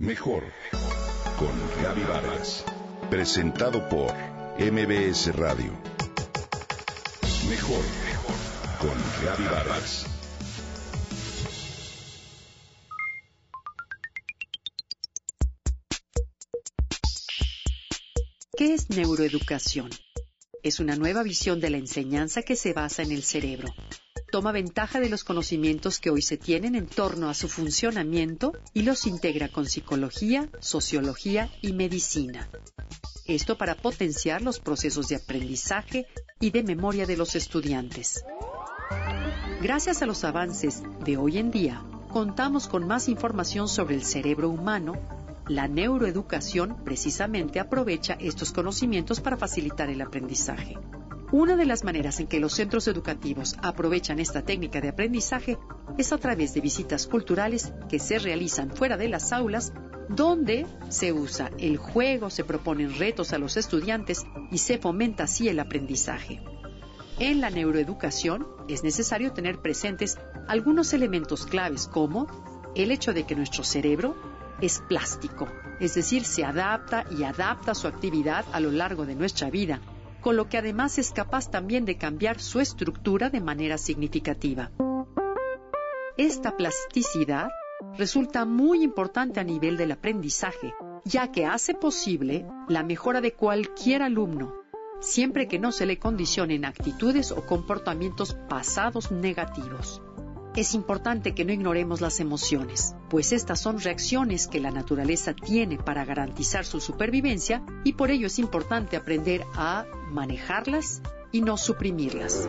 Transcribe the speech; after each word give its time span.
Mejor 0.00 0.42
con 1.38 1.82
Gaby 1.82 2.00
Vargas. 2.04 2.64
Presentado 3.10 3.86
por 3.90 4.10
MBS 4.58 5.36
Radio. 5.36 5.78
Mejor 7.46 7.84
con 8.80 8.96
Gaby 9.22 9.44
Vargas. 9.44 10.06
¿Qué 18.56 18.72
es 18.72 18.88
neuroeducación? 18.88 19.90
Es 20.62 20.80
una 20.80 20.96
nueva 20.96 21.22
visión 21.22 21.60
de 21.60 21.68
la 21.68 21.76
enseñanza 21.76 22.40
que 22.40 22.56
se 22.56 22.72
basa 22.72 23.02
en 23.02 23.12
el 23.12 23.22
cerebro 23.22 23.68
toma 24.30 24.52
ventaja 24.52 25.00
de 25.00 25.08
los 25.08 25.24
conocimientos 25.24 25.98
que 25.98 26.10
hoy 26.10 26.22
se 26.22 26.36
tienen 26.36 26.74
en 26.74 26.86
torno 26.86 27.28
a 27.28 27.34
su 27.34 27.48
funcionamiento 27.48 28.52
y 28.72 28.82
los 28.82 29.06
integra 29.06 29.48
con 29.48 29.66
psicología, 29.66 30.48
sociología 30.60 31.50
y 31.60 31.72
medicina. 31.72 32.48
Esto 33.26 33.58
para 33.58 33.74
potenciar 33.74 34.42
los 34.42 34.60
procesos 34.60 35.08
de 35.08 35.16
aprendizaje 35.16 36.06
y 36.40 36.50
de 36.50 36.62
memoria 36.62 37.06
de 37.06 37.16
los 37.16 37.36
estudiantes. 37.36 38.24
Gracias 39.62 40.02
a 40.02 40.06
los 40.06 40.24
avances 40.24 40.82
de 41.04 41.16
hoy 41.16 41.38
en 41.38 41.50
día, 41.50 41.84
contamos 42.08 42.66
con 42.66 42.86
más 42.86 43.08
información 43.08 43.68
sobre 43.68 43.94
el 43.94 44.04
cerebro 44.04 44.48
humano. 44.48 44.94
La 45.48 45.68
neuroeducación 45.68 46.82
precisamente 46.84 47.60
aprovecha 47.60 48.14
estos 48.20 48.52
conocimientos 48.52 49.20
para 49.20 49.36
facilitar 49.36 49.90
el 49.90 50.00
aprendizaje. 50.00 50.76
Una 51.32 51.54
de 51.54 51.64
las 51.64 51.84
maneras 51.84 52.18
en 52.18 52.26
que 52.26 52.40
los 52.40 52.54
centros 52.54 52.88
educativos 52.88 53.54
aprovechan 53.62 54.18
esta 54.18 54.42
técnica 54.42 54.80
de 54.80 54.88
aprendizaje 54.88 55.58
es 55.96 56.12
a 56.12 56.18
través 56.18 56.54
de 56.54 56.60
visitas 56.60 57.06
culturales 57.06 57.72
que 57.88 58.00
se 58.00 58.18
realizan 58.18 58.70
fuera 58.70 58.96
de 58.96 59.08
las 59.08 59.32
aulas, 59.32 59.72
donde 60.08 60.66
se 60.88 61.12
usa 61.12 61.52
el 61.58 61.76
juego, 61.76 62.30
se 62.30 62.42
proponen 62.42 62.98
retos 62.98 63.32
a 63.32 63.38
los 63.38 63.56
estudiantes 63.56 64.24
y 64.50 64.58
se 64.58 64.78
fomenta 64.78 65.24
así 65.24 65.48
el 65.48 65.60
aprendizaje. 65.60 66.42
En 67.20 67.40
la 67.40 67.50
neuroeducación 67.50 68.48
es 68.68 68.82
necesario 68.82 69.32
tener 69.32 69.62
presentes 69.62 70.18
algunos 70.48 70.92
elementos 70.94 71.46
claves 71.46 71.86
como 71.86 72.26
el 72.74 72.90
hecho 72.90 73.12
de 73.12 73.22
que 73.24 73.36
nuestro 73.36 73.62
cerebro 73.62 74.16
es 74.60 74.82
plástico, 74.88 75.46
es 75.78 75.94
decir, 75.94 76.24
se 76.24 76.44
adapta 76.44 77.04
y 77.16 77.22
adapta 77.22 77.76
su 77.76 77.86
actividad 77.86 78.44
a 78.52 78.58
lo 78.58 78.72
largo 78.72 79.06
de 79.06 79.14
nuestra 79.14 79.48
vida 79.48 79.80
con 80.20 80.36
lo 80.36 80.48
que 80.48 80.58
además 80.58 80.98
es 80.98 81.12
capaz 81.12 81.50
también 81.50 81.84
de 81.84 81.96
cambiar 81.96 82.40
su 82.40 82.60
estructura 82.60 83.30
de 83.30 83.40
manera 83.40 83.78
significativa. 83.78 84.70
Esta 86.16 86.56
plasticidad 86.56 87.48
resulta 87.96 88.44
muy 88.44 88.82
importante 88.82 89.40
a 89.40 89.44
nivel 89.44 89.76
del 89.76 89.92
aprendizaje, 89.92 90.74
ya 91.04 91.32
que 91.32 91.46
hace 91.46 91.74
posible 91.74 92.46
la 92.68 92.82
mejora 92.82 93.20
de 93.20 93.32
cualquier 93.32 94.02
alumno, 94.02 94.54
siempre 95.00 95.48
que 95.48 95.58
no 95.58 95.72
se 95.72 95.86
le 95.86 95.98
condicionen 95.98 96.64
actitudes 96.64 97.32
o 97.32 97.46
comportamientos 97.46 98.36
pasados 98.48 99.10
negativos. 99.10 100.02
Es 100.56 100.74
importante 100.74 101.32
que 101.32 101.44
no 101.44 101.52
ignoremos 101.52 102.00
las 102.00 102.18
emociones, 102.18 102.96
pues 103.08 103.32
estas 103.32 103.60
son 103.60 103.78
reacciones 103.78 104.48
que 104.48 104.58
la 104.58 104.72
naturaleza 104.72 105.32
tiene 105.32 105.78
para 105.78 106.04
garantizar 106.04 106.64
su 106.64 106.80
supervivencia 106.80 107.64
y 107.84 107.92
por 107.92 108.10
ello 108.10 108.26
es 108.26 108.40
importante 108.40 108.96
aprender 108.96 109.44
a 109.54 109.86
manejarlas 110.10 111.02
y 111.30 111.42
no 111.42 111.56
suprimirlas. 111.56 112.48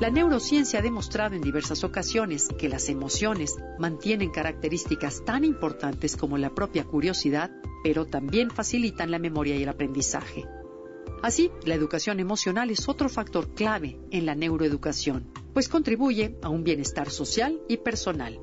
La 0.00 0.10
neurociencia 0.10 0.78
ha 0.78 0.82
demostrado 0.82 1.34
en 1.34 1.42
diversas 1.42 1.82
ocasiones 1.82 2.48
que 2.56 2.68
las 2.68 2.88
emociones 2.88 3.56
mantienen 3.80 4.30
características 4.30 5.24
tan 5.24 5.44
importantes 5.44 6.16
como 6.16 6.38
la 6.38 6.54
propia 6.54 6.84
curiosidad, 6.84 7.50
pero 7.82 8.06
también 8.06 8.50
facilitan 8.50 9.10
la 9.10 9.18
memoria 9.18 9.56
y 9.56 9.64
el 9.64 9.68
aprendizaje. 9.68 10.44
Así, 11.22 11.50
la 11.64 11.74
educación 11.74 12.20
emocional 12.20 12.70
es 12.70 12.88
otro 12.88 13.08
factor 13.08 13.54
clave 13.54 14.00
en 14.10 14.26
la 14.26 14.34
neuroeducación, 14.34 15.32
pues 15.52 15.68
contribuye 15.68 16.36
a 16.42 16.48
un 16.48 16.64
bienestar 16.64 17.10
social 17.10 17.60
y 17.68 17.78
personal. 17.78 18.40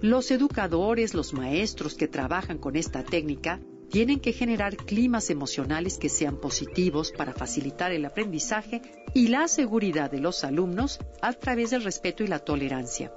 Los 0.00 0.30
educadores, 0.30 1.14
los 1.14 1.32
maestros 1.32 1.94
que 1.94 2.08
trabajan 2.08 2.58
con 2.58 2.76
esta 2.76 3.02
técnica, 3.02 3.60
tienen 3.90 4.20
que 4.20 4.32
generar 4.32 4.76
climas 4.76 5.30
emocionales 5.30 5.98
que 5.98 6.08
sean 6.08 6.36
positivos 6.36 7.10
para 7.10 7.32
facilitar 7.32 7.90
el 7.90 8.04
aprendizaje 8.04 8.82
y 9.14 9.28
la 9.28 9.48
seguridad 9.48 10.10
de 10.10 10.20
los 10.20 10.44
alumnos 10.44 10.98
a 11.22 11.32
través 11.32 11.70
del 11.70 11.84
respeto 11.84 12.22
y 12.22 12.26
la 12.26 12.38
tolerancia. 12.38 13.12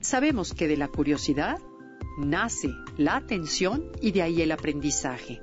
Sabemos 0.00 0.52
que 0.52 0.68
de 0.68 0.76
la 0.76 0.88
curiosidad 0.88 1.58
nace 2.18 2.68
la 2.96 3.16
atención 3.16 3.90
y 4.00 4.12
de 4.12 4.22
ahí 4.22 4.42
el 4.42 4.52
aprendizaje. 4.52 5.40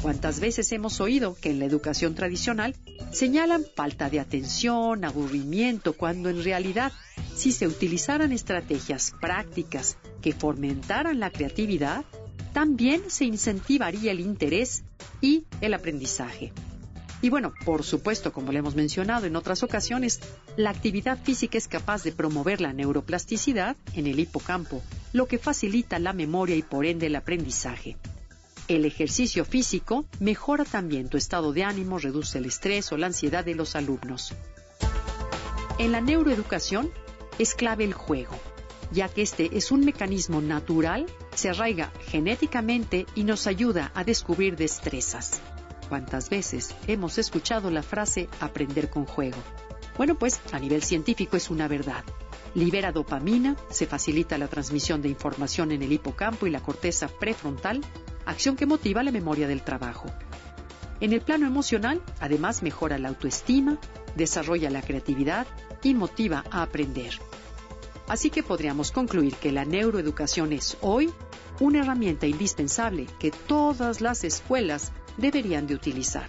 ¿Cuántas 0.00 0.38
veces 0.38 0.70
hemos 0.72 1.00
oído 1.00 1.36
que 1.40 1.50
en 1.50 1.58
la 1.58 1.64
educación 1.64 2.14
tradicional 2.14 2.74
señalan 3.12 3.64
falta 3.74 4.10
de 4.10 4.20
atención, 4.20 5.04
aburrimiento, 5.04 5.92
cuando 5.94 6.28
en 6.30 6.42
realidad, 6.42 6.92
si 7.34 7.52
se 7.52 7.66
utilizaran 7.66 8.32
estrategias 8.32 9.14
prácticas 9.20 9.96
que 10.20 10.32
fomentaran 10.32 11.20
la 11.20 11.30
creatividad, 11.30 12.04
también 12.52 13.02
se 13.08 13.24
incentivaría 13.24 14.12
el 14.12 14.20
interés 14.20 14.84
y 15.20 15.44
el 15.60 15.74
aprendizaje. 15.74 16.52
Y 17.20 17.30
bueno, 17.30 17.54
por 17.64 17.84
supuesto, 17.84 18.32
como 18.32 18.52
le 18.52 18.58
hemos 18.58 18.74
mencionado 18.74 19.24
en 19.24 19.34
otras 19.34 19.62
ocasiones, 19.62 20.20
la 20.56 20.70
actividad 20.70 21.18
física 21.22 21.56
es 21.56 21.68
capaz 21.68 22.02
de 22.02 22.12
promover 22.12 22.60
la 22.60 22.74
neuroplasticidad 22.74 23.76
en 23.94 24.06
el 24.06 24.20
hipocampo, 24.20 24.82
lo 25.14 25.26
que 25.26 25.38
facilita 25.38 25.98
la 25.98 26.12
memoria 26.12 26.54
y 26.54 26.62
por 26.62 26.84
ende 26.84 27.06
el 27.06 27.16
aprendizaje. 27.16 27.96
El 28.66 28.86
ejercicio 28.86 29.44
físico 29.44 30.06
mejora 30.20 30.64
también 30.64 31.10
tu 31.10 31.18
estado 31.18 31.52
de 31.52 31.64
ánimo, 31.64 31.98
reduce 31.98 32.38
el 32.38 32.46
estrés 32.46 32.90
o 32.92 32.96
la 32.96 33.06
ansiedad 33.06 33.44
de 33.44 33.54
los 33.54 33.76
alumnos. 33.76 34.32
En 35.78 35.92
la 35.92 36.00
neuroeducación 36.00 36.90
es 37.38 37.54
clave 37.54 37.84
el 37.84 37.92
juego, 37.92 38.38
ya 38.90 39.08
que 39.08 39.20
este 39.20 39.58
es 39.58 39.70
un 39.70 39.84
mecanismo 39.84 40.40
natural, 40.40 41.04
se 41.34 41.50
arraiga 41.50 41.92
genéticamente 42.06 43.04
y 43.14 43.24
nos 43.24 43.46
ayuda 43.46 43.92
a 43.94 44.02
descubrir 44.02 44.56
destrezas. 44.56 45.42
¿Cuántas 45.90 46.30
veces 46.30 46.74
hemos 46.86 47.18
escuchado 47.18 47.70
la 47.70 47.82
frase 47.82 48.30
aprender 48.40 48.88
con 48.88 49.04
juego? 49.04 49.36
Bueno, 49.98 50.18
pues 50.18 50.40
a 50.52 50.58
nivel 50.58 50.82
científico 50.82 51.36
es 51.36 51.50
una 51.50 51.68
verdad. 51.68 52.02
Libera 52.54 52.92
dopamina, 52.92 53.56
se 53.68 53.86
facilita 53.86 54.38
la 54.38 54.48
transmisión 54.48 55.02
de 55.02 55.08
información 55.08 55.70
en 55.70 55.82
el 55.82 55.92
hipocampo 55.92 56.46
y 56.46 56.50
la 56.50 56.62
corteza 56.62 57.08
prefrontal, 57.08 57.82
acción 58.26 58.56
que 58.56 58.66
motiva 58.66 59.02
la 59.02 59.12
memoria 59.12 59.48
del 59.48 59.62
trabajo. 59.62 60.06
En 61.00 61.12
el 61.12 61.20
plano 61.20 61.46
emocional, 61.46 62.00
además 62.20 62.62
mejora 62.62 62.98
la 62.98 63.08
autoestima, 63.08 63.78
desarrolla 64.16 64.70
la 64.70 64.82
creatividad 64.82 65.46
y 65.82 65.94
motiva 65.94 66.44
a 66.50 66.62
aprender. 66.62 67.18
Así 68.08 68.30
que 68.30 68.42
podríamos 68.42 68.92
concluir 68.92 69.34
que 69.36 69.52
la 69.52 69.64
neuroeducación 69.64 70.52
es 70.52 70.76
hoy 70.80 71.12
una 71.60 71.80
herramienta 71.80 72.26
indispensable 72.26 73.06
que 73.18 73.30
todas 73.30 74.00
las 74.00 74.24
escuelas 74.24 74.92
deberían 75.16 75.66
de 75.66 75.74
utilizar. 75.74 76.26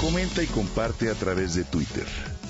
Comenta 0.00 0.42
y 0.42 0.46
comparte 0.46 1.08
a 1.08 1.14
través 1.14 1.54
de 1.54 1.64
Twitter. 1.64 2.06